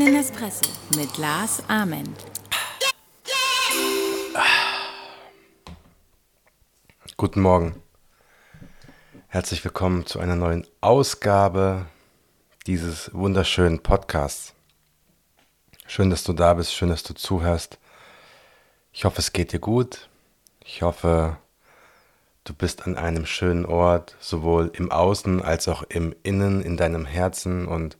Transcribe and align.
Einen 0.00 0.16
Espresso 0.16 0.62
mit 0.96 1.18
Lars 1.18 1.62
Ament. 1.68 2.24
Guten 7.18 7.42
Morgen. 7.42 7.82
Herzlich 9.28 9.62
willkommen 9.62 10.06
zu 10.06 10.18
einer 10.18 10.36
neuen 10.36 10.66
Ausgabe 10.80 11.84
dieses 12.66 13.12
wunderschönen 13.12 13.82
Podcasts. 13.82 14.54
Schön, 15.86 16.08
dass 16.08 16.24
du 16.24 16.32
da 16.32 16.54
bist, 16.54 16.72
schön, 16.72 16.88
dass 16.88 17.02
du 17.02 17.12
zuhörst. 17.12 17.78
Ich 18.94 19.04
hoffe, 19.04 19.18
es 19.18 19.34
geht 19.34 19.52
dir 19.52 19.60
gut. 19.60 20.08
Ich 20.64 20.80
hoffe, 20.80 21.36
du 22.44 22.54
bist 22.54 22.86
an 22.86 22.96
einem 22.96 23.26
schönen 23.26 23.66
Ort, 23.66 24.16
sowohl 24.18 24.70
im 24.72 24.90
Außen 24.90 25.42
als 25.42 25.68
auch 25.68 25.82
im 25.82 26.14
Innen, 26.22 26.62
in 26.62 26.78
deinem 26.78 27.04
Herzen. 27.04 27.68
Und 27.68 27.98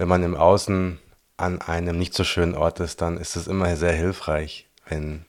wenn 0.00 0.08
man 0.08 0.22
im 0.22 0.34
Außen 0.34 0.98
an 1.36 1.60
einem 1.60 1.98
nicht 1.98 2.14
so 2.14 2.24
schönen 2.24 2.54
Ort 2.54 2.80
ist, 2.80 3.02
dann 3.02 3.18
ist 3.18 3.36
es 3.36 3.46
immer 3.46 3.76
sehr 3.76 3.92
hilfreich, 3.92 4.66
wenn 4.86 5.26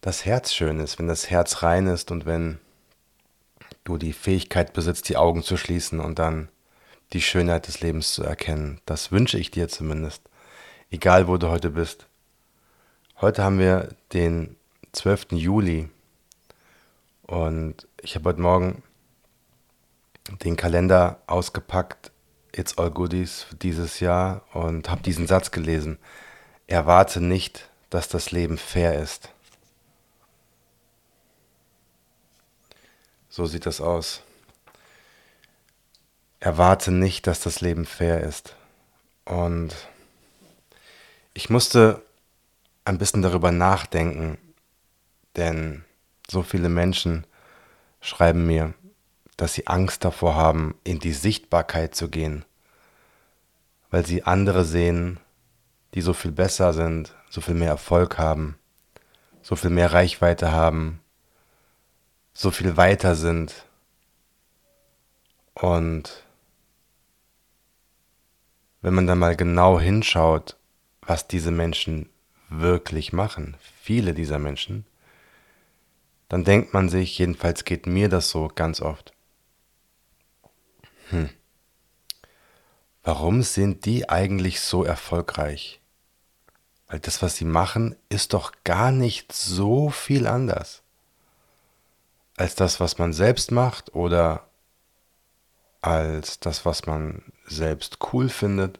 das 0.00 0.24
Herz 0.24 0.52
schön 0.52 0.80
ist, 0.80 0.98
wenn 0.98 1.06
das 1.06 1.30
Herz 1.30 1.62
rein 1.62 1.86
ist 1.86 2.10
und 2.10 2.26
wenn 2.26 2.58
du 3.84 3.98
die 3.98 4.12
Fähigkeit 4.12 4.72
besitzt, 4.72 5.08
die 5.08 5.16
Augen 5.16 5.44
zu 5.44 5.56
schließen 5.56 6.00
und 6.00 6.18
dann 6.18 6.48
die 7.12 7.22
Schönheit 7.22 7.68
des 7.68 7.82
Lebens 7.82 8.14
zu 8.14 8.24
erkennen. 8.24 8.80
Das 8.84 9.12
wünsche 9.12 9.38
ich 9.38 9.52
dir 9.52 9.68
zumindest, 9.68 10.22
egal 10.90 11.28
wo 11.28 11.36
du 11.36 11.50
heute 11.50 11.70
bist. 11.70 12.08
Heute 13.20 13.44
haben 13.44 13.60
wir 13.60 13.90
den 14.12 14.56
12. 14.90 15.26
Juli 15.30 15.88
und 17.28 17.86
ich 18.02 18.16
habe 18.16 18.30
heute 18.30 18.40
Morgen 18.40 18.82
den 20.42 20.56
Kalender 20.56 21.20
ausgepackt, 21.28 22.10
It's 22.56 22.78
All 22.78 22.90
Goodies 22.90 23.46
dieses 23.60 24.00
Jahr 24.00 24.42
und 24.54 24.88
habe 24.88 25.02
diesen 25.02 25.26
Satz 25.26 25.50
gelesen. 25.50 25.98
Erwarte 26.66 27.20
nicht, 27.20 27.68
dass 27.90 28.08
das 28.08 28.30
Leben 28.30 28.56
fair 28.56 28.98
ist. 28.98 29.28
So 33.28 33.44
sieht 33.44 33.66
das 33.66 33.82
aus. 33.82 34.22
Erwarte 36.40 36.92
nicht, 36.92 37.26
dass 37.26 37.40
das 37.40 37.60
Leben 37.60 37.84
fair 37.84 38.22
ist. 38.22 38.56
Und 39.26 39.74
ich 41.34 41.50
musste 41.50 42.02
ein 42.86 42.96
bisschen 42.96 43.20
darüber 43.20 43.52
nachdenken, 43.52 44.38
denn 45.36 45.84
so 46.30 46.42
viele 46.42 46.70
Menschen 46.70 47.26
schreiben 48.00 48.46
mir, 48.46 48.72
dass 49.36 49.54
sie 49.54 49.66
Angst 49.66 50.04
davor 50.04 50.34
haben, 50.34 50.74
in 50.84 50.98
die 50.98 51.12
Sichtbarkeit 51.12 51.94
zu 51.94 52.08
gehen, 52.08 52.44
weil 53.90 54.06
sie 54.06 54.22
andere 54.22 54.64
sehen, 54.64 55.20
die 55.94 56.00
so 56.00 56.12
viel 56.12 56.32
besser 56.32 56.72
sind, 56.72 57.14
so 57.30 57.40
viel 57.40 57.54
mehr 57.54 57.70
Erfolg 57.70 58.18
haben, 58.18 58.58
so 59.42 59.56
viel 59.56 59.70
mehr 59.70 59.92
Reichweite 59.92 60.52
haben, 60.52 61.00
so 62.34 62.50
viel 62.50 62.76
weiter 62.76 63.14
sind. 63.14 63.66
Und 65.54 66.24
wenn 68.82 68.94
man 68.94 69.06
dann 69.06 69.18
mal 69.18 69.36
genau 69.36 69.80
hinschaut, 69.80 70.56
was 71.00 71.28
diese 71.28 71.50
Menschen 71.50 72.10
wirklich 72.48 73.12
machen, 73.12 73.56
viele 73.80 74.14
dieser 74.14 74.38
Menschen, 74.38 74.84
dann 76.28 76.44
denkt 76.44 76.74
man 76.74 76.88
sich, 76.88 77.18
jedenfalls 77.18 77.64
geht 77.64 77.86
mir 77.86 78.08
das 78.08 78.30
so 78.30 78.50
ganz 78.54 78.80
oft, 78.80 79.15
hm, 81.10 81.30
warum 83.02 83.42
sind 83.42 83.84
die 83.84 84.08
eigentlich 84.08 84.60
so 84.60 84.84
erfolgreich? 84.84 85.80
Weil 86.88 87.00
das, 87.00 87.22
was 87.22 87.36
sie 87.36 87.44
machen, 87.44 87.96
ist 88.08 88.32
doch 88.32 88.52
gar 88.64 88.92
nicht 88.92 89.32
so 89.32 89.90
viel 89.90 90.26
anders 90.26 90.82
als 92.36 92.54
das, 92.54 92.80
was 92.80 92.98
man 92.98 93.12
selbst 93.12 93.50
macht 93.50 93.94
oder 93.94 94.46
als 95.80 96.38
das, 96.40 96.64
was 96.64 96.86
man 96.86 97.22
selbst 97.46 97.98
cool 98.12 98.28
findet. 98.28 98.78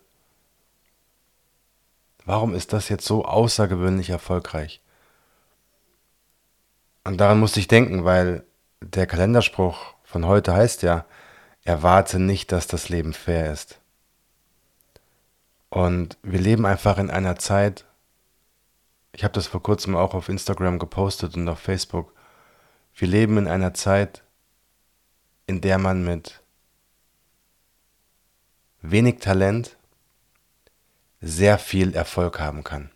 Warum 2.25 2.55
ist 2.55 2.73
das 2.73 2.89
jetzt 2.89 3.07
so 3.07 3.25
außergewöhnlich 3.25 4.11
erfolgreich? 4.11 4.81
Und 7.05 7.19
daran 7.19 7.39
musste 7.39 7.61
ich 7.61 7.69
denken, 7.69 8.05
weil 8.05 8.45
der 8.81 9.07
Kalenderspruch 9.07 9.95
von 10.05 10.27
heute 10.27 10.53
heißt 10.53 10.83
ja, 10.83 11.05
erwarte 11.67 12.19
nicht, 12.19 12.53
dass 12.53 12.67
das 12.67 12.89
Leben 12.89 13.13
fair 13.13 13.53
ist. 13.53 13.81
Und 15.69 16.17
wir 16.23 16.41
leben 16.41 16.65
einfach 16.65 16.97
in 16.99 17.11
einer 17.11 17.37
Zeit, 17.37 17.85
ich 19.13 19.25
habe 19.25 19.35
das 19.35 19.49
vor 19.49 19.63
kurzem 19.63 19.97
auch 19.97 20.15
auf 20.15 20.29
Instagram 20.29 20.79
gepostet 20.79 21.37
und 21.37 21.49
auf 21.49 21.59
Facebook, 21.59 22.15
wir 22.95 23.09
leben 23.09 23.37
in 23.37 23.49
einer 23.49 23.75
Zeit, 23.75 24.23
in 25.47 25.61
der 25.61 25.79
man 25.79 26.05
mit 26.05 26.41
wenig 28.81 29.19
Talent 29.19 29.77
sehr 31.21 31.59
viel 31.59 31.95
Erfolg 31.95 32.39
haben 32.39 32.63
kann. 32.63 32.91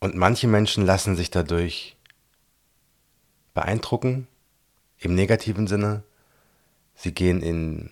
Und 0.00 0.16
manche 0.16 0.48
Menschen 0.48 0.84
lassen 0.84 1.14
sich 1.14 1.30
dadurch 1.30 1.96
beeindrucken, 3.54 4.28
im 4.98 5.14
negativen 5.14 5.66
Sinne. 5.66 6.02
Sie 6.94 7.12
gehen 7.12 7.42
in, 7.42 7.90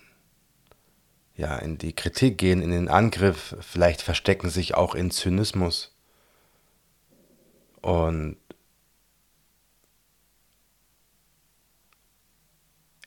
ja, 1.37 1.57
in 1.57 1.79
die 1.79 1.95
Kritik, 1.95 2.39
gehen 2.39 2.63
in 2.63 2.71
den 2.71 2.89
Angriff, 2.89 3.57
vielleicht 3.61 4.03
verstecken 4.03 4.51
sich 4.51 4.75
auch 4.75 4.95
in 4.95 5.11
Zynismus. 5.11 5.95
Und 7.83 8.37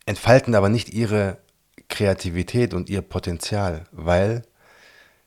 entfalten 0.06 0.56
aber 0.56 0.70
nicht 0.70 0.90
ihre 0.90 1.38
Kreativität 1.88 2.74
und 2.74 2.90
ihr 2.90 3.02
Potenzial, 3.02 3.86
weil 3.92 4.44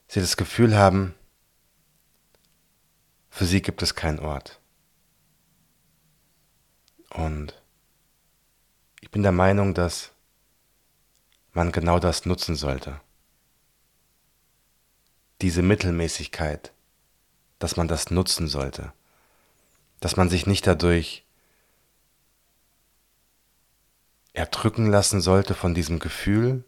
sie 0.08 0.20
das 0.20 0.36
Gefühl 0.36 0.76
haben, 0.76 1.14
für 3.30 3.44
sie 3.44 3.62
gibt 3.62 3.82
es 3.82 3.94
keinen 3.94 4.18
Ort. 4.18 4.60
Und 7.16 7.54
ich 9.00 9.10
bin 9.10 9.22
der 9.22 9.32
Meinung, 9.32 9.72
dass 9.72 10.12
man 11.52 11.72
genau 11.72 11.98
das 11.98 12.26
nutzen 12.26 12.56
sollte. 12.56 13.00
Diese 15.40 15.62
Mittelmäßigkeit, 15.62 16.72
dass 17.58 17.76
man 17.76 17.88
das 17.88 18.10
nutzen 18.10 18.48
sollte. 18.48 18.92
Dass 20.00 20.16
man 20.16 20.28
sich 20.28 20.46
nicht 20.46 20.66
dadurch 20.66 21.24
erdrücken 24.34 24.90
lassen 24.90 25.22
sollte 25.22 25.54
von 25.54 25.72
diesem 25.72 25.98
Gefühl, 25.98 26.64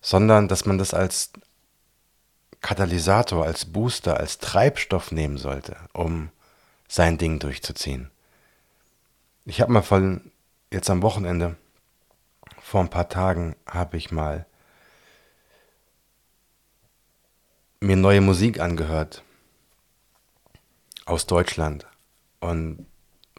sondern 0.00 0.48
dass 0.48 0.66
man 0.66 0.78
das 0.78 0.92
als 0.92 1.30
Katalysator, 2.62 3.44
als 3.44 3.64
Booster, 3.64 4.16
als 4.16 4.38
Treibstoff 4.38 5.12
nehmen 5.12 5.38
sollte, 5.38 5.76
um 5.92 6.30
sein 6.88 7.16
Ding 7.16 7.38
durchzuziehen. 7.38 8.10
Ich 9.48 9.60
habe 9.60 9.72
mal 9.72 9.82
von 9.82 10.32
jetzt 10.72 10.90
am 10.90 11.02
Wochenende, 11.02 11.56
vor 12.60 12.80
ein 12.80 12.90
paar 12.90 13.08
Tagen, 13.08 13.54
habe 13.64 13.96
ich 13.96 14.10
mal 14.10 14.44
mir 17.78 17.94
neue 17.94 18.20
Musik 18.20 18.58
angehört 18.58 19.22
aus 21.04 21.26
Deutschland 21.26 21.86
und 22.40 22.86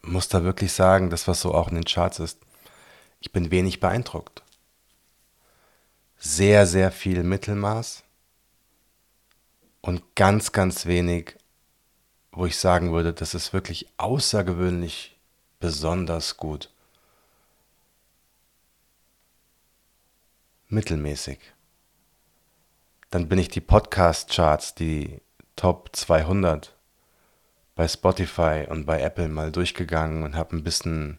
muss 0.02 0.28
da 0.28 0.44
wirklich 0.44 0.72
sagen, 0.72 1.10
das 1.10 1.28
was 1.28 1.42
so 1.42 1.52
auch 1.52 1.68
in 1.68 1.74
den 1.74 1.84
Charts 1.84 2.20
ist, 2.20 2.40
ich 3.20 3.30
bin 3.30 3.50
wenig 3.50 3.78
beeindruckt. 3.78 4.42
Sehr, 6.16 6.66
sehr 6.66 6.90
viel 6.90 7.22
Mittelmaß 7.22 8.02
und 9.82 10.14
ganz, 10.14 10.52
ganz 10.52 10.86
wenig, 10.86 11.36
wo 12.32 12.46
ich 12.46 12.56
sagen 12.56 12.92
würde, 12.92 13.12
das 13.12 13.34
ist 13.34 13.52
wirklich 13.52 13.92
außergewöhnlich 13.98 15.17
besonders 15.60 16.36
gut. 16.36 16.70
Mittelmäßig. 20.68 21.38
Dann 23.10 23.28
bin 23.28 23.38
ich 23.38 23.48
die 23.48 23.60
Podcast-Charts, 23.60 24.74
die 24.74 25.20
Top 25.56 25.90
200 25.96 26.74
bei 27.74 27.88
Spotify 27.88 28.66
und 28.68 28.86
bei 28.86 29.00
Apple 29.00 29.28
mal 29.28 29.52
durchgegangen 29.52 30.24
und 30.24 30.34
habe 30.36 30.56
ein 30.56 30.64
bisschen 30.64 31.18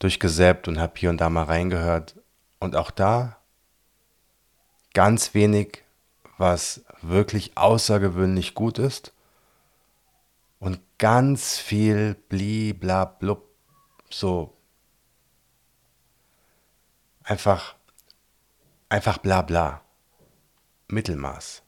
durchgesäppt 0.00 0.68
und 0.68 0.78
habe 0.78 0.94
hier 0.96 1.08
und 1.10 1.20
da 1.20 1.30
mal 1.30 1.44
reingehört. 1.44 2.16
Und 2.58 2.76
auch 2.76 2.90
da 2.90 3.38
ganz 4.92 5.34
wenig, 5.34 5.84
was 6.36 6.84
wirklich 7.00 7.56
außergewöhnlich 7.56 8.54
gut 8.54 8.78
ist. 8.78 9.12
Und 10.60 10.80
ganz 10.98 11.58
viel 11.58 12.16
bliblablub, 12.28 13.47
so 14.10 14.56
einfach, 17.24 17.74
einfach 18.88 19.18
bla 19.18 19.42
bla. 19.42 19.82
Mittelmaß. 20.88 21.62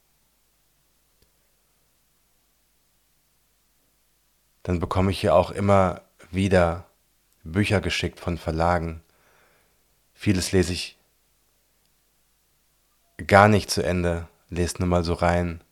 Dann 4.62 4.78
bekomme 4.78 5.10
ich 5.10 5.22
ja 5.22 5.34
auch 5.34 5.50
immer 5.50 6.02
wieder 6.30 6.86
Bücher 7.44 7.80
geschickt 7.80 8.20
von 8.20 8.38
Verlagen. 8.38 9.02
Vieles 10.14 10.52
lese 10.52 10.72
ich 10.72 10.98
gar 13.26 13.48
nicht 13.48 13.70
zu 13.70 13.82
Ende, 13.82 14.28
lese 14.48 14.78
nur 14.78 14.88
mal 14.88 15.04
so 15.04 15.14
rein. 15.14 15.62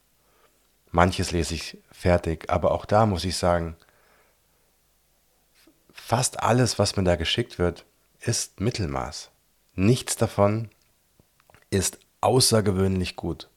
Manches 0.91 1.33
lese 1.33 1.55
ich 1.55 1.79
fertig, 1.91 2.51
aber 2.51 2.73
auch 2.73 2.85
da 2.85 3.07
muss 3.07 3.25
ich 3.25 3.37
sagen, 3.37 3.77
fast 6.09 6.43
alles, 6.43 6.79
was 6.79 6.97
mir 6.97 7.05
da 7.05 7.17
geschickt 7.17 7.59
wird, 7.59 7.85
ist 8.21 8.61
Mittelmaß. 8.61 9.31
Nichts 9.75 10.17
davon 10.17 10.71
ist 11.69 11.99
außergewöhnlich 12.23 13.15
gut. 13.15 13.51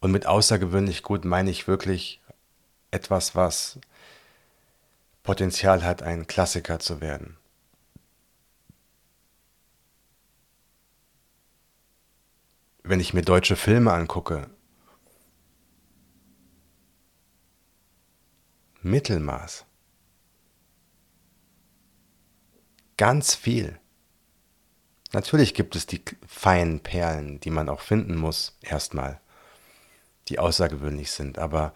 Und 0.00 0.10
mit 0.10 0.24
außergewöhnlich 0.24 1.02
gut 1.02 1.26
meine 1.26 1.50
ich 1.50 1.68
wirklich 1.68 2.22
etwas, 2.90 3.34
was 3.34 3.78
Potenzial 5.22 5.84
hat, 5.84 6.02
ein 6.02 6.26
Klassiker 6.26 6.78
zu 6.78 7.02
werden. 7.02 7.36
Wenn 12.84 13.00
ich 13.00 13.12
mir 13.12 13.20
deutsche 13.20 13.56
Filme 13.56 13.92
angucke, 13.92 14.48
Mittelmaß. 18.80 19.67
Ganz 22.98 23.36
viel. 23.36 23.78
Natürlich 25.12 25.54
gibt 25.54 25.76
es 25.76 25.86
die 25.86 26.02
feinen 26.26 26.80
Perlen, 26.80 27.40
die 27.40 27.50
man 27.50 27.68
auch 27.68 27.80
finden 27.80 28.16
muss, 28.16 28.58
erstmal, 28.60 29.20
die 30.28 30.38
außergewöhnlich 30.38 31.12
sind, 31.12 31.38
aber 31.38 31.72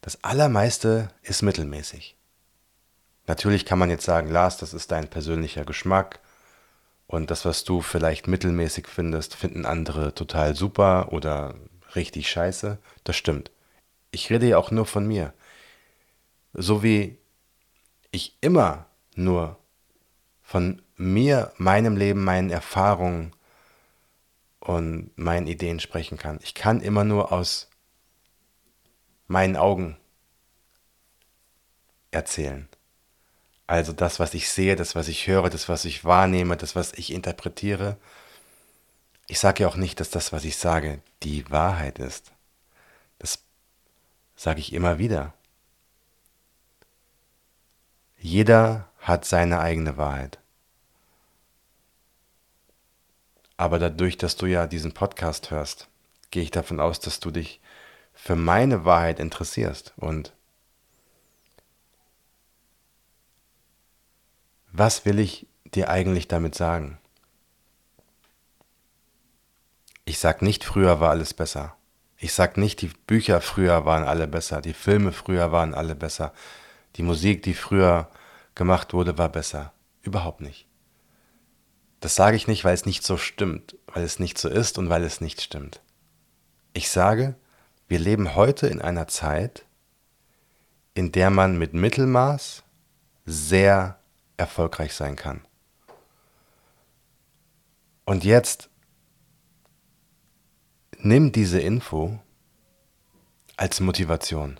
das 0.00 0.24
Allermeiste 0.24 1.10
ist 1.22 1.42
mittelmäßig. 1.42 2.16
Natürlich 3.26 3.66
kann 3.66 3.78
man 3.78 3.90
jetzt 3.90 4.04
sagen, 4.04 4.30
Lars, 4.30 4.56
das 4.56 4.74
ist 4.74 4.90
dein 4.90 5.08
persönlicher 5.08 5.64
Geschmack 5.64 6.20
und 7.06 7.30
das, 7.30 7.44
was 7.44 7.64
du 7.64 7.82
vielleicht 7.82 8.26
mittelmäßig 8.26 8.88
findest, 8.88 9.36
finden 9.36 9.66
andere 9.66 10.14
total 10.14 10.56
super 10.56 11.12
oder 11.12 11.54
richtig 11.94 12.30
scheiße. 12.30 12.78
Das 13.04 13.14
stimmt. 13.14 13.50
Ich 14.10 14.30
rede 14.30 14.48
ja 14.48 14.56
auch 14.56 14.70
nur 14.70 14.86
von 14.86 15.06
mir. 15.06 15.34
So 16.54 16.82
wie 16.82 17.18
ich 18.10 18.38
immer 18.40 18.86
nur 19.14 19.61
von 20.52 20.82
mir, 20.98 21.50
meinem 21.56 21.96
Leben, 21.96 22.24
meinen 22.24 22.50
Erfahrungen 22.50 23.32
und 24.60 25.10
meinen 25.16 25.46
Ideen 25.46 25.80
sprechen 25.80 26.18
kann. 26.18 26.40
Ich 26.42 26.52
kann 26.52 26.82
immer 26.82 27.04
nur 27.04 27.32
aus 27.32 27.70
meinen 29.28 29.56
Augen 29.56 29.96
erzählen. 32.10 32.68
Also 33.66 33.94
das, 33.94 34.20
was 34.20 34.34
ich 34.34 34.50
sehe, 34.50 34.76
das, 34.76 34.94
was 34.94 35.08
ich 35.08 35.26
höre, 35.26 35.48
das, 35.48 35.70
was 35.70 35.86
ich 35.86 36.04
wahrnehme, 36.04 36.58
das, 36.58 36.76
was 36.76 36.92
ich 36.92 37.14
interpretiere. 37.14 37.96
Ich 39.28 39.38
sage 39.38 39.62
ja 39.62 39.68
auch 39.70 39.76
nicht, 39.76 40.00
dass 40.00 40.10
das, 40.10 40.34
was 40.34 40.44
ich 40.44 40.58
sage, 40.58 41.00
die 41.22 41.50
Wahrheit 41.50 41.98
ist. 41.98 42.30
Das 43.18 43.38
sage 44.36 44.60
ich 44.60 44.74
immer 44.74 44.98
wieder. 44.98 45.32
Jeder 48.18 48.90
hat 48.98 49.24
seine 49.24 49.58
eigene 49.58 49.96
Wahrheit. 49.96 50.41
Aber 53.62 53.78
dadurch, 53.78 54.16
dass 54.16 54.34
du 54.34 54.46
ja 54.46 54.66
diesen 54.66 54.90
Podcast 54.90 55.52
hörst, 55.52 55.86
gehe 56.32 56.42
ich 56.42 56.50
davon 56.50 56.80
aus, 56.80 56.98
dass 56.98 57.20
du 57.20 57.30
dich 57.30 57.60
für 58.12 58.34
meine 58.34 58.84
Wahrheit 58.84 59.20
interessierst. 59.20 59.94
Und 59.96 60.32
was 64.72 65.04
will 65.04 65.20
ich 65.20 65.46
dir 65.76 65.90
eigentlich 65.90 66.26
damit 66.26 66.56
sagen? 66.56 66.98
Ich 70.06 70.18
sag 70.18 70.42
nicht, 70.42 70.64
früher 70.64 70.98
war 70.98 71.10
alles 71.10 71.32
besser. 71.32 71.76
Ich 72.16 72.32
sag 72.32 72.56
nicht, 72.56 72.80
die 72.80 72.90
Bücher 73.06 73.40
früher 73.40 73.84
waren 73.84 74.02
alle 74.02 74.26
besser, 74.26 74.60
die 74.60 74.74
Filme 74.74 75.12
früher 75.12 75.52
waren 75.52 75.72
alle 75.72 75.94
besser, 75.94 76.32
die 76.96 77.04
Musik, 77.04 77.44
die 77.44 77.54
früher 77.54 78.10
gemacht 78.56 78.92
wurde, 78.92 79.18
war 79.18 79.28
besser. 79.28 79.72
Überhaupt 80.02 80.40
nicht. 80.40 80.66
Das 82.02 82.16
sage 82.16 82.36
ich 82.36 82.48
nicht, 82.48 82.64
weil 82.64 82.74
es 82.74 82.84
nicht 82.84 83.04
so 83.04 83.16
stimmt, 83.16 83.76
weil 83.86 84.02
es 84.02 84.18
nicht 84.18 84.36
so 84.36 84.48
ist 84.48 84.76
und 84.76 84.90
weil 84.90 85.04
es 85.04 85.20
nicht 85.20 85.40
stimmt. 85.40 85.80
Ich 86.72 86.90
sage, 86.90 87.36
wir 87.86 88.00
leben 88.00 88.34
heute 88.34 88.66
in 88.66 88.82
einer 88.82 89.06
Zeit, 89.06 89.64
in 90.94 91.12
der 91.12 91.30
man 91.30 91.56
mit 91.56 91.74
Mittelmaß 91.74 92.64
sehr 93.24 94.00
erfolgreich 94.36 94.94
sein 94.94 95.14
kann. 95.14 95.42
Und 98.04 98.24
jetzt 98.24 98.68
nimm 100.98 101.30
diese 101.30 101.60
Info 101.60 102.18
als 103.56 103.78
Motivation. 103.78 104.58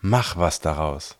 Mach 0.00 0.36
was 0.36 0.60
daraus. 0.60 1.18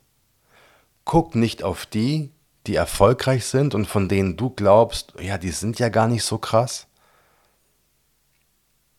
Guck 1.08 1.34
nicht 1.34 1.62
auf 1.62 1.86
die, 1.86 2.34
die 2.66 2.74
erfolgreich 2.74 3.46
sind 3.46 3.74
und 3.74 3.86
von 3.86 4.10
denen 4.10 4.36
du 4.36 4.50
glaubst, 4.50 5.14
ja, 5.18 5.38
die 5.38 5.52
sind 5.52 5.78
ja 5.78 5.88
gar 5.88 6.06
nicht 6.06 6.22
so 6.22 6.36
krass. 6.36 6.86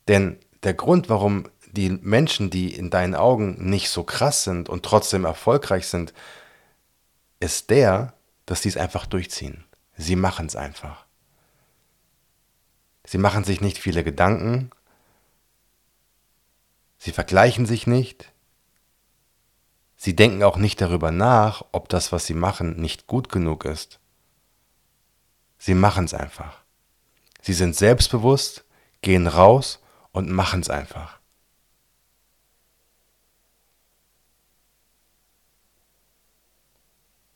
Denn 0.08 0.40
der 0.64 0.74
Grund, 0.74 1.08
warum 1.08 1.48
die 1.72 1.92
Menschen, 1.92 2.50
die 2.50 2.74
in 2.74 2.90
deinen 2.90 3.14
Augen 3.14 3.70
nicht 3.70 3.92
so 3.92 4.04
krass 4.04 4.44
sind 4.44 4.70
und 4.70 4.84
trotzdem 4.84 5.24
erfolgreich 5.24 5.86
sind, 5.86 6.16
ist 7.40 7.70
der, 7.70 8.16
dass 8.48 8.62
die 8.62 8.70
es 8.70 8.78
einfach 8.78 9.06
durchziehen. 9.06 9.66
Sie 9.96 10.16
machen 10.16 10.48
es 10.48 10.56
einfach. 10.56 11.06
Sie 13.06 13.20
machen 13.20 13.44
sich 13.44 13.62
nicht 13.62 13.78
viele 13.78 14.04
Gedanken. 14.04 14.72
Sie 16.98 17.12
vergleichen 17.12 17.68
sich 17.68 17.86
nicht. 17.86 18.32
Sie 20.02 20.16
denken 20.16 20.44
auch 20.44 20.56
nicht 20.56 20.80
darüber 20.80 21.12
nach, 21.12 21.66
ob 21.74 21.90
das, 21.90 22.14
was 22.14 22.26
sie 22.26 22.34
machen, 22.34 22.80
nicht 22.80 23.06
gut 23.06 23.28
genug 23.28 23.66
ist. 23.66 24.00
Sie 25.58 25.74
machen 25.74 26.06
es 26.06 26.14
einfach. 26.14 26.62
Sie 27.42 27.52
sind 27.52 27.76
selbstbewusst, 27.76 28.64
gehen 29.02 29.28
raus 29.28 29.84
und 30.14 30.32
machen 30.32 30.62
es 30.62 30.70
einfach. 30.70 31.20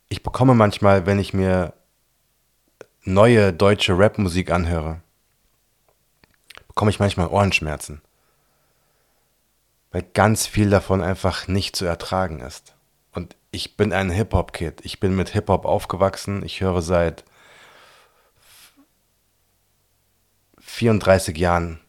Ich 0.08 0.24
bekomme 0.24 0.56
manchmal, 0.56 1.06
wenn 1.06 1.20
ich 1.20 1.34
mir 1.34 1.74
neue 3.04 3.52
deutsche 3.52 4.00
Rapmusik 4.00 4.52
anhöre, 4.52 5.02
bekomme 6.70 6.92
ich 6.92 7.00
manchmal 7.02 7.28
Ohrenschmerzen 7.28 8.02
weil 9.94 10.02
ganz 10.02 10.48
viel 10.48 10.72
davon 10.72 11.02
einfach 11.02 11.48
nicht 11.48 11.76
zu 11.76 11.86
ertragen 11.86 12.40
ist. 12.42 12.76
Und 13.14 13.38
ich 13.52 13.78
bin 13.78 13.94
ein 13.94 14.10
Hip-Hop-Kid. 14.10 14.82
Ich 14.84 15.00
bin 15.00 15.16
mit 15.16 15.30
Hip-Hop 15.30 15.66
aufgewachsen. 15.66 16.44
Ich 16.44 16.62
höre 16.62 16.82
seit 16.82 17.24
34 20.58 21.38
Jahren 21.38 21.80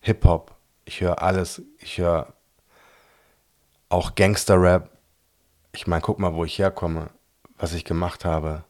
Hip-Hop. 0.00 0.56
Ich 0.84 1.00
höre 1.00 1.22
alles. 1.22 1.62
Ich 1.78 1.98
höre 1.98 2.34
auch 3.88 4.16
Gangster-Rap. 4.16 4.90
Ich 5.72 5.86
meine, 5.86 6.02
guck 6.02 6.18
mal, 6.18 6.34
wo 6.34 6.44
ich 6.44 6.58
herkomme, 6.58 7.10
was 7.58 7.74
ich 7.74 7.84
gemacht 7.84 8.24
habe, 8.24 8.64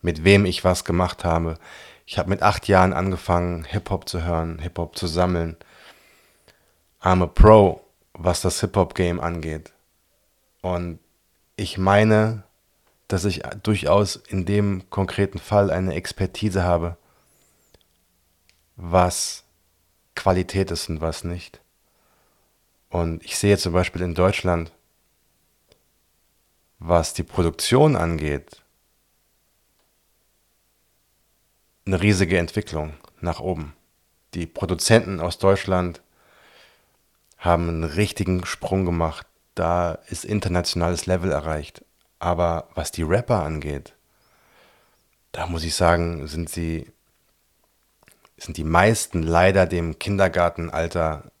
mit 0.00 0.24
wem 0.24 0.46
ich 0.46 0.64
was 0.64 0.86
gemacht 0.86 1.26
habe. 1.26 1.58
Ich 2.06 2.18
habe 2.18 2.30
mit 2.30 2.40
acht 2.42 2.68
Jahren 2.68 2.94
angefangen, 2.94 3.64
Hip-Hop 3.64 4.08
zu 4.08 4.24
hören, 4.24 4.60
Hip-Hop 4.60 4.96
zu 4.96 5.06
sammeln. 5.06 5.58
I'm 7.00 7.22
a 7.22 7.26
Pro, 7.26 7.80
was 8.12 8.42
das 8.42 8.60
Hip-Hop-Game 8.60 9.20
angeht. 9.20 9.72
Und 10.60 10.98
ich 11.56 11.78
meine, 11.78 12.44
dass 13.08 13.24
ich 13.24 13.42
durchaus 13.62 14.16
in 14.16 14.44
dem 14.44 14.88
konkreten 14.90 15.38
Fall 15.38 15.70
eine 15.70 15.94
Expertise 15.94 16.62
habe, 16.62 16.96
was 18.76 19.44
Qualität 20.14 20.70
ist 20.70 20.88
und 20.88 21.00
was 21.00 21.24
nicht. 21.24 21.60
Und 22.90 23.24
ich 23.24 23.38
sehe 23.38 23.56
zum 23.56 23.72
Beispiel 23.72 24.02
in 24.02 24.14
Deutschland, 24.14 24.72
was 26.78 27.14
die 27.14 27.22
Produktion 27.22 27.96
angeht, 27.96 28.62
eine 31.86 32.00
riesige 32.00 32.38
Entwicklung 32.38 32.94
nach 33.20 33.40
oben. 33.40 33.74
Die 34.34 34.46
Produzenten 34.46 35.20
aus 35.20 35.38
Deutschland 35.38 36.02
haben 37.40 37.68
einen 37.68 37.84
richtigen 37.84 38.46
Sprung 38.46 38.84
gemacht. 38.84 39.26
Da 39.54 39.94
ist 40.08 40.24
internationales 40.24 41.06
Level 41.06 41.32
erreicht. 41.32 41.84
Aber 42.18 42.68
was 42.74 42.92
die 42.92 43.02
Rapper 43.02 43.42
angeht, 43.42 43.94
da 45.32 45.46
muss 45.46 45.64
ich 45.64 45.74
sagen, 45.74 46.26
sind 46.28 46.50
sie, 46.50 46.92
sind 48.36 48.56
die 48.56 48.64
meisten 48.64 49.22
leider 49.22 49.66
dem 49.66 49.98
Kindergartenalter 49.98 51.32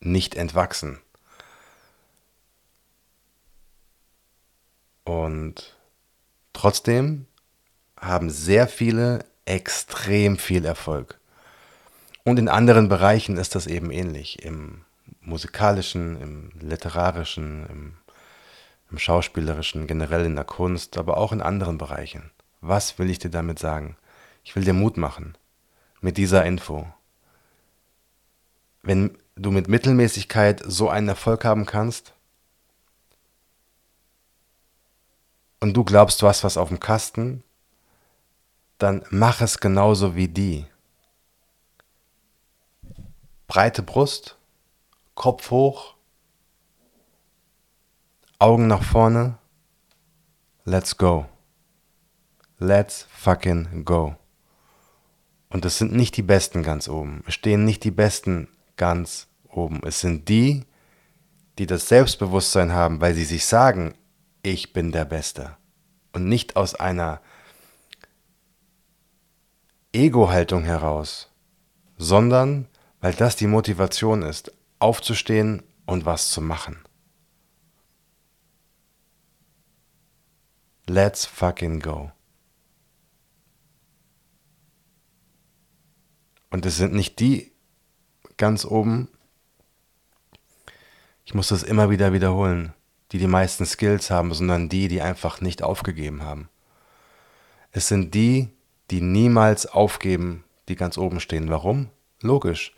nicht 0.00 0.34
entwachsen. 0.34 0.98
Und 5.04 5.76
trotzdem 6.52 7.26
haben 7.98 8.30
sehr 8.30 8.68
viele 8.68 9.24
extrem 9.44 10.38
viel 10.38 10.64
Erfolg. 10.64 11.18
Und 12.24 12.38
in 12.38 12.48
anderen 12.48 12.88
Bereichen 12.88 13.36
ist 13.36 13.54
das 13.54 13.66
eben 13.66 13.90
ähnlich. 13.90 14.42
Im 14.44 14.84
musikalischen, 15.28 16.20
im 16.20 16.50
literarischen, 16.60 17.66
im, 17.68 17.96
im 18.90 18.98
schauspielerischen, 18.98 19.86
generell 19.86 20.24
in 20.24 20.34
der 20.34 20.44
Kunst, 20.44 20.96
aber 20.98 21.16
auch 21.18 21.32
in 21.32 21.42
anderen 21.42 21.78
Bereichen. 21.78 22.30
Was 22.60 22.98
will 22.98 23.10
ich 23.10 23.18
dir 23.18 23.30
damit 23.30 23.58
sagen? 23.58 23.96
Ich 24.42 24.56
will 24.56 24.64
dir 24.64 24.72
Mut 24.72 24.96
machen 24.96 25.36
mit 26.00 26.16
dieser 26.16 26.44
Info. 26.44 26.86
Wenn 28.82 29.18
du 29.36 29.50
mit 29.50 29.68
Mittelmäßigkeit 29.68 30.62
so 30.64 30.88
einen 30.88 31.08
Erfolg 31.08 31.44
haben 31.44 31.66
kannst 31.66 32.14
und 35.60 35.74
du 35.74 35.84
glaubst, 35.84 36.22
du 36.22 36.26
hast 36.26 36.44
was 36.44 36.56
auf 36.56 36.68
dem 36.68 36.80
Kasten, 36.80 37.42
dann 38.78 39.04
mach 39.10 39.40
es 39.40 39.60
genauso 39.60 40.14
wie 40.14 40.28
die. 40.28 40.66
Breite 43.48 43.82
Brust, 43.82 44.37
Kopf 45.18 45.50
hoch, 45.50 45.96
Augen 48.38 48.68
nach 48.68 48.84
vorne. 48.84 49.36
Let's 50.64 50.96
go. 50.96 51.26
Let's 52.58 53.04
fucking 53.10 53.84
go. 53.84 54.14
Und 55.48 55.64
es 55.64 55.76
sind 55.76 55.92
nicht 55.92 56.16
die 56.16 56.22
Besten 56.22 56.62
ganz 56.62 56.88
oben. 56.88 57.24
Es 57.26 57.34
stehen 57.34 57.64
nicht 57.64 57.82
die 57.82 57.90
Besten 57.90 58.46
ganz 58.76 59.26
oben. 59.48 59.80
Es 59.84 59.98
sind 59.98 60.28
die, 60.28 60.64
die 61.58 61.66
das 61.66 61.88
Selbstbewusstsein 61.88 62.70
haben, 62.70 63.00
weil 63.00 63.14
sie 63.14 63.24
sich 63.24 63.44
sagen, 63.44 63.94
ich 64.44 64.72
bin 64.72 64.92
der 64.92 65.04
Beste. 65.04 65.56
Und 66.12 66.28
nicht 66.28 66.54
aus 66.54 66.76
einer 66.76 67.20
Ego-Haltung 69.92 70.62
heraus, 70.62 71.28
sondern 71.96 72.68
weil 73.00 73.14
das 73.14 73.34
die 73.34 73.48
Motivation 73.48 74.22
ist, 74.22 74.52
aufzustehen 74.78 75.62
und 75.86 76.04
was 76.06 76.30
zu 76.30 76.40
machen. 76.40 76.78
Let's 80.86 81.26
fucking 81.26 81.80
go. 81.80 82.12
Und 86.50 86.64
es 86.64 86.76
sind 86.76 86.94
nicht 86.94 87.20
die 87.20 87.52
ganz 88.36 88.64
oben, 88.64 89.08
ich 91.24 91.34
muss 91.34 91.48
das 91.48 91.62
immer 91.62 91.90
wieder 91.90 92.14
wiederholen, 92.14 92.72
die 93.12 93.18
die 93.18 93.26
meisten 93.26 93.66
Skills 93.66 94.10
haben, 94.10 94.32
sondern 94.32 94.70
die, 94.70 94.88
die 94.88 95.02
einfach 95.02 95.42
nicht 95.42 95.62
aufgegeben 95.62 96.22
haben. 96.22 96.48
Es 97.70 97.88
sind 97.88 98.14
die, 98.14 98.48
die 98.90 99.02
niemals 99.02 99.66
aufgeben, 99.66 100.44
die 100.68 100.76
ganz 100.76 100.96
oben 100.96 101.20
stehen. 101.20 101.50
Warum? 101.50 101.90
Logisch. 102.22 102.74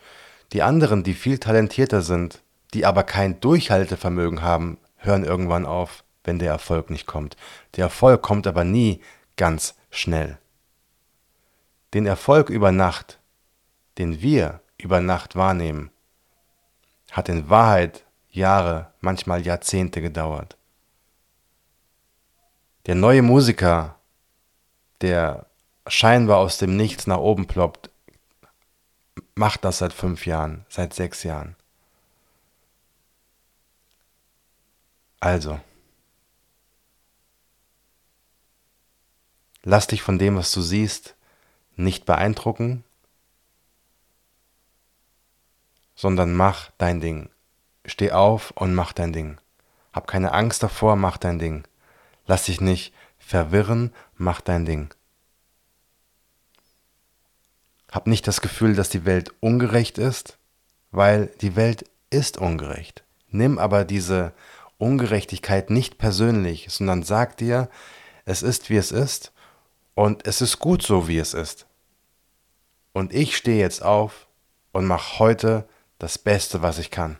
Die 0.52 0.62
anderen, 0.62 1.02
die 1.02 1.14
viel 1.14 1.38
talentierter 1.38 2.02
sind, 2.02 2.42
die 2.74 2.86
aber 2.86 3.02
kein 3.02 3.40
Durchhaltevermögen 3.40 4.42
haben, 4.42 4.78
hören 4.96 5.24
irgendwann 5.24 5.66
auf, 5.66 6.04
wenn 6.24 6.38
der 6.38 6.50
Erfolg 6.50 6.90
nicht 6.90 7.06
kommt. 7.06 7.36
Der 7.76 7.84
Erfolg 7.84 8.22
kommt 8.22 8.46
aber 8.46 8.64
nie 8.64 9.00
ganz 9.36 9.74
schnell. 9.90 10.38
Den 11.94 12.06
Erfolg 12.06 12.50
über 12.50 12.72
Nacht, 12.72 13.18
den 13.98 14.20
wir 14.20 14.60
über 14.78 15.00
Nacht 15.00 15.36
wahrnehmen, 15.36 15.90
hat 17.10 17.28
in 17.28 17.48
Wahrheit 17.48 18.04
Jahre, 18.30 18.92
manchmal 19.00 19.44
Jahrzehnte 19.44 20.00
gedauert. 20.00 20.56
Der 22.86 22.94
neue 22.94 23.22
Musiker, 23.22 23.96
der 25.00 25.46
scheinbar 25.86 26.38
aus 26.38 26.58
dem 26.58 26.76
Nichts 26.76 27.06
nach 27.06 27.18
oben 27.18 27.46
ploppt, 27.46 27.89
macht 29.40 29.64
das 29.64 29.78
seit 29.78 29.94
fünf 29.94 30.26
Jahren, 30.26 30.66
seit 30.68 30.92
sechs 30.92 31.22
Jahren. 31.22 31.56
Also, 35.18 35.58
lass 39.62 39.86
dich 39.86 40.02
von 40.02 40.18
dem, 40.18 40.36
was 40.36 40.52
du 40.52 40.60
siehst, 40.60 41.14
nicht 41.74 42.04
beeindrucken, 42.04 42.84
sondern 45.94 46.34
mach 46.34 46.70
dein 46.76 47.00
Ding. 47.00 47.30
Steh 47.86 48.12
auf 48.12 48.50
und 48.50 48.74
mach 48.74 48.92
dein 48.92 49.14
Ding. 49.14 49.40
Hab 49.94 50.06
keine 50.06 50.32
Angst 50.32 50.62
davor, 50.62 50.96
mach 50.96 51.16
dein 51.16 51.38
Ding. 51.38 51.66
Lass 52.26 52.44
dich 52.44 52.60
nicht 52.60 52.92
verwirren, 53.18 53.94
mach 54.16 54.42
dein 54.42 54.66
Ding. 54.66 54.92
Hab 57.92 58.06
nicht 58.06 58.26
das 58.26 58.40
Gefühl, 58.40 58.74
dass 58.74 58.88
die 58.88 59.04
Welt 59.04 59.32
ungerecht 59.40 59.98
ist, 59.98 60.38
weil 60.90 61.30
die 61.40 61.56
Welt 61.56 61.84
ist 62.10 62.38
ungerecht. 62.38 63.04
Nimm 63.30 63.58
aber 63.58 63.84
diese 63.84 64.32
Ungerechtigkeit 64.78 65.70
nicht 65.70 65.98
persönlich, 65.98 66.66
sondern 66.70 67.02
sag 67.02 67.36
dir, 67.36 67.68
es 68.24 68.42
ist 68.42 68.70
wie 68.70 68.76
es 68.76 68.92
ist 68.92 69.32
und 69.94 70.26
es 70.26 70.40
ist 70.40 70.58
gut 70.58 70.82
so 70.82 71.08
wie 71.08 71.18
es 71.18 71.34
ist. 71.34 71.66
Und 72.92 73.14
ich 73.14 73.36
stehe 73.36 73.60
jetzt 73.60 73.82
auf 73.82 74.26
und 74.72 74.86
mache 74.86 75.18
heute 75.18 75.68
das 75.98 76.18
Beste, 76.18 76.62
was 76.62 76.78
ich 76.78 76.90
kann. 76.90 77.16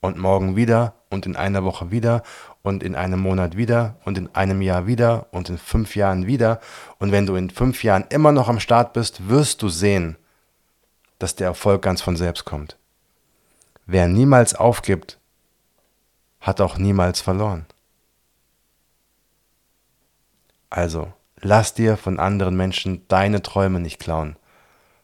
Und 0.00 0.18
morgen 0.18 0.56
wieder 0.56 0.94
und 1.10 1.26
in 1.26 1.36
einer 1.36 1.62
Woche 1.64 1.90
wieder 1.90 2.22
und 2.62 2.82
in 2.82 2.94
einem 2.94 3.20
Monat 3.20 3.56
wieder 3.56 3.96
und 4.04 4.16
in 4.18 4.32
einem 4.34 4.62
Jahr 4.62 4.86
wieder 4.86 5.26
und 5.32 5.48
in 5.50 5.58
fünf 5.58 5.96
Jahren 5.96 6.26
wieder. 6.26 6.60
Und 6.98 7.12
wenn 7.12 7.26
du 7.26 7.34
in 7.34 7.50
fünf 7.50 7.82
Jahren 7.82 8.04
immer 8.08 8.32
noch 8.32 8.48
am 8.48 8.60
Start 8.60 8.92
bist, 8.92 9.28
wirst 9.28 9.62
du 9.62 9.68
sehen, 9.68 10.16
dass 11.18 11.34
der 11.34 11.48
Erfolg 11.48 11.82
ganz 11.82 12.02
von 12.02 12.16
selbst 12.16 12.44
kommt. 12.44 12.76
Wer 13.86 14.08
niemals 14.08 14.54
aufgibt, 14.54 15.18
hat 16.40 16.60
auch 16.60 16.78
niemals 16.78 17.20
verloren. 17.20 17.66
Also, 20.70 21.12
lass 21.40 21.74
dir 21.74 21.96
von 21.96 22.18
anderen 22.18 22.56
Menschen 22.56 23.06
deine 23.08 23.42
Träume 23.42 23.80
nicht 23.80 23.98
klauen, 23.98 24.36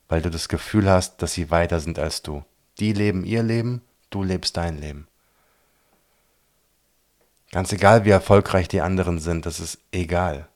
weil 0.09 0.23
du 0.23 0.31
das 0.31 0.49
Gefühl 0.49 0.89
hast, 0.89 1.21
dass 1.23 1.35
sie 1.35 1.51
weiter 1.51 1.81
sind 1.81 1.99
als 1.99 2.23
du. 2.23 2.45
Die 2.79 2.93
leben 2.93 3.25
ihr 3.25 3.43
Leben, 3.43 3.83
du 4.11 4.23
lebst 4.23 4.57
dein 4.57 4.79
Leben. 4.79 5.09
Ganz 7.51 7.73
egal, 7.73 8.05
wie 8.05 8.11
erfolgreich 8.11 8.69
die 8.69 8.83
anderen 8.83 9.19
sind, 9.19 9.47
das 9.47 9.59
ist 9.59 9.79
egal. 9.91 10.49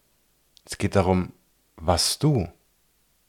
Es 0.64 0.76
geht 0.78 0.94
darum, 0.94 1.32
was 1.76 2.18
du 2.18 2.49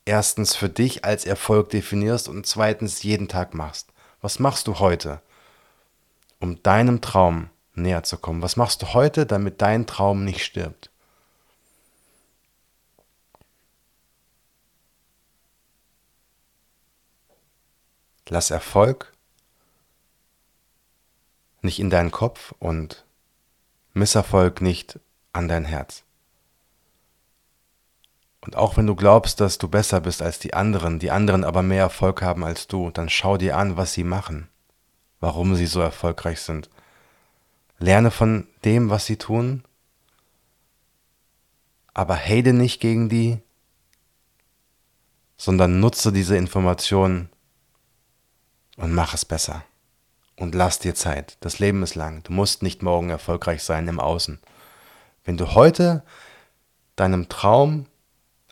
erstens 0.06 0.56
für 0.56 0.70
dich 0.70 1.06
als 1.06 1.26
Erfolg 1.26 1.70
definierst 1.70 2.28
und 2.28 2.46
zweitens 2.46 3.04
jeden 3.04 3.30
Tag 3.30 3.54
machst. 3.54 3.90
Was 4.22 4.40
machst 4.40 4.68
du 4.68 4.80
heute, 4.80 5.22
um 6.40 6.62
deinem 6.62 7.02
Traum 7.02 7.50
näher 7.74 8.04
zu 8.04 8.18
kommen? 8.18 8.42
Was 8.42 8.58
machst 8.58 8.82
du 8.82 8.94
heute, 8.94 9.26
damit 9.26 9.62
dein 9.62 9.88
Traum 9.88 10.26
nicht 10.26 10.44
stirbt? 10.44 10.90
Lass 18.28 18.52
Erfolg 18.52 19.14
nicht 21.62 21.80
in 21.80 21.90
deinen 21.90 22.12
Kopf 22.12 22.54
und 22.60 23.06
Misserfolg 23.94 24.62
nicht 24.62 25.00
an 25.34 25.48
dein 25.48 25.66
Herz. 25.66 26.04
Und 28.42 28.58
auch 28.58 28.76
wenn 28.76 28.88
du 28.88 28.96
glaubst, 28.96 29.40
dass 29.40 29.58
du 29.58 29.70
besser 29.70 30.02
bist 30.02 30.22
als 30.22 30.38
die 30.40 30.54
anderen, 30.54 31.00
die 31.00 31.12
anderen 31.12 31.44
aber 31.46 31.62
mehr 31.62 31.82
Erfolg 31.82 32.22
haben 32.22 32.44
als 32.44 32.68
du, 32.68 32.92
dann 32.92 33.10
schau 33.10 33.38
dir 33.38 33.58
an, 33.58 33.78
was 33.78 33.94
sie 33.94 34.04
machen, 34.04 34.50
warum 35.22 35.56
sie 35.56 35.66
so 35.66 35.80
erfolgreich 35.80 36.42
sind. 36.42 36.70
Lerne 37.80 38.12
von 38.12 38.48
dem, 38.66 38.90
was 38.90 39.06
sie 39.06 39.18
tun, 39.18 39.64
aber 41.94 42.18
hate 42.18 42.54
nicht 42.54 42.82
gegen 42.82 43.08
die, 43.08 43.40
sondern 45.38 45.80
nutze 45.80 46.12
diese 46.12 46.36
Informationen 46.36 47.30
und 48.78 48.94
mach 48.94 49.14
es 49.14 49.24
besser. 49.24 49.64
Und 50.36 50.56
lass 50.56 50.80
dir 50.80 50.96
Zeit. 50.96 51.38
Das 51.42 51.60
Leben 51.60 51.84
ist 51.84 51.96
lang. 51.96 52.24
Du 52.24 52.34
musst 52.34 52.64
nicht 52.64 52.82
morgen 52.82 53.10
erfolgreich 53.10 53.64
sein 53.64 53.88
im 53.88 54.00
Außen. 54.00 54.40
Wenn 55.24 55.38
du 55.38 55.54
heute 55.54 56.04
deinem 56.96 57.30
Traum 57.30 57.86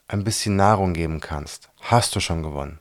ein 0.08 0.24
bisschen 0.24 0.56
Nahrung 0.56 0.94
geben 0.94 1.20
kannst, 1.20 1.70
hast 1.82 2.16
du 2.16 2.20
schon 2.20 2.44
gewonnen. 2.44 2.80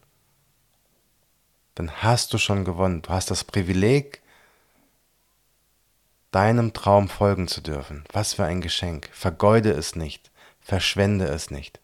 Dann 1.75 1.90
hast 2.02 2.33
du 2.35 2.38
schon 2.38 2.64
gewonnen. 2.64 3.02
Du 3.02 3.11
hast 3.11 3.30
das 3.30 3.45
Privileg, 3.45 4.21
deinem 6.30 6.73
Traum 6.73 7.09
folgen 7.09 7.49
zu 7.49 7.61
dürfen. 7.61 8.04
Was 8.12 8.35
für 8.35 8.45
ein 8.45 8.61
Geschenk. 8.61 9.09
Vergeude 9.12 9.71
es 9.71 9.97
nicht. 9.97 10.30
Verschwende 10.61 11.26
es 11.26 11.50
nicht. 11.50 11.79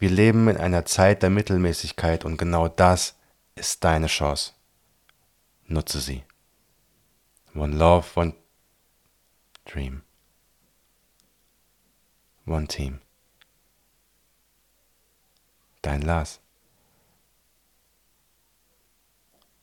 Wir 0.00 0.10
leben 0.10 0.48
in 0.48 0.56
einer 0.56 0.86
Zeit 0.86 1.22
der 1.22 1.28
Mittelmäßigkeit 1.28 2.24
und 2.24 2.38
genau 2.38 2.68
das 2.68 3.18
ist 3.54 3.84
deine 3.84 4.06
Chance. 4.06 4.54
Nutze 5.66 6.00
sie. 6.00 6.24
One 7.54 7.76
Love, 7.76 8.06
One 8.14 8.32
Dream. 9.66 10.00
One 12.46 12.66
Team. 12.66 13.02
Dein 15.82 16.00
Lars. 16.00 16.40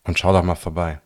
Und 0.04 0.20
schau 0.20 0.34
doch 0.34 0.44
mal 0.44 0.54
vorbei. 0.54 1.02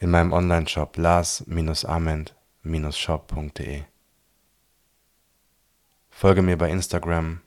In 0.00 0.10
meinem 0.10 0.34
Online-Shop 0.34 0.98
lars-ament-shop.de. 0.98 3.84
Folge 6.18 6.42
mir 6.42 6.58
bei 6.58 6.68
Instagram. 6.68 7.42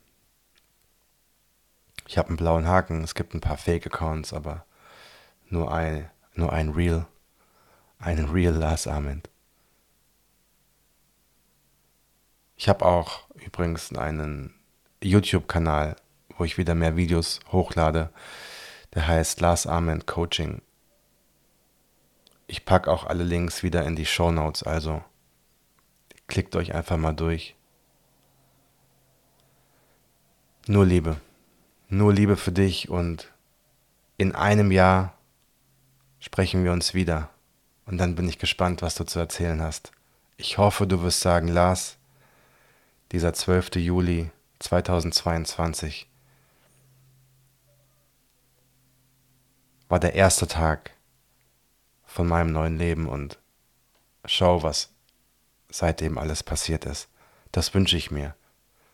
Ich 2.07 2.17
habe 2.17 2.29
einen 2.29 2.37
blauen 2.37 2.65
Haken. 2.65 3.03
Es 3.03 3.15
gibt 3.15 3.33
ein 3.33 3.41
paar 3.41 3.57
Fake-Accounts, 3.57 4.31
aber 4.31 4.65
nur 5.49 5.73
ein, 5.73 6.09
nur 6.35 6.53
ein 6.53 6.69
Real. 6.69 7.05
Einen 7.99 8.29
Real 8.29 8.53
Lars 8.53 8.87
Ament. 8.87 9.29
Ich 12.55 12.69
habe 12.69 12.85
auch 12.85 13.29
übrigens 13.45 13.93
einen 13.93 14.53
YouTube-Kanal, 15.03 15.97
wo 16.37 16.45
ich 16.45 16.57
wieder 16.57 16.73
mehr 16.73 16.95
Videos 16.95 17.41
hochlade. 17.51 18.09
Der 18.93 19.05
heißt 19.05 19.41
Lars 19.41 19.67
Ament 19.67 20.07
Coaching. 20.07 20.61
Ich 22.47 22.63
packe 22.63 22.89
auch 22.89 23.05
alle 23.05 23.25
Links 23.25 23.63
wieder 23.63 23.83
in 23.85 23.97
die 23.97 24.05
Show 24.05 24.31
Notes, 24.31 24.63
also 24.63 25.03
klickt 26.27 26.55
euch 26.55 26.73
einfach 26.73 26.95
mal 26.95 27.11
durch. 27.11 27.57
Nur 30.71 30.85
Liebe. 30.85 31.19
Nur 31.89 32.13
Liebe 32.13 32.37
für 32.37 32.53
dich 32.53 32.87
und 32.87 33.29
in 34.15 34.33
einem 34.33 34.71
Jahr 34.71 35.13
sprechen 36.21 36.63
wir 36.63 36.71
uns 36.71 36.93
wieder. 36.93 37.29
Und 37.85 37.97
dann 37.97 38.15
bin 38.15 38.29
ich 38.29 38.39
gespannt, 38.39 38.81
was 38.81 38.95
du 38.95 39.03
zu 39.03 39.19
erzählen 39.19 39.61
hast. 39.61 39.91
Ich 40.37 40.57
hoffe, 40.57 40.87
du 40.87 41.01
wirst 41.01 41.19
sagen, 41.19 41.49
Lars, 41.49 41.97
dieser 43.11 43.33
12. 43.33 43.75
Juli 43.75 44.31
2022 44.59 46.07
war 49.89 49.99
der 49.99 50.13
erste 50.13 50.47
Tag 50.47 50.91
von 52.05 52.29
meinem 52.29 52.53
neuen 52.53 52.77
Leben 52.77 53.09
und 53.09 53.39
schau, 54.23 54.63
was 54.63 54.87
seitdem 55.69 56.17
alles 56.17 56.43
passiert 56.43 56.85
ist. 56.85 57.09
Das 57.51 57.73
wünsche 57.73 57.97
ich 57.97 58.09
mir. 58.09 58.35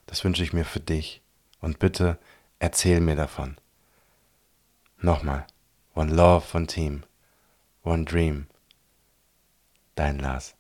Das 0.07 0.23
wünsche 0.23 0.41
ich 0.41 0.53
mir 0.53 0.65
für 0.65 0.79
dich. 0.79 1.21
Und 1.61 1.79
bitte 1.79 2.17
erzähl 2.59 2.99
mir 2.99 3.15
davon. 3.15 3.57
Nochmal. 4.99 5.45
One 5.95 6.13
Love, 6.13 6.45
One 6.53 6.67
Team, 6.67 7.03
One 7.83 8.03
Dream. 8.03 8.47
Dein 9.95 10.19
Lars. 10.19 10.56